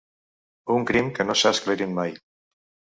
[0.77, 2.21] Un crim que no s’ha esclarit mai.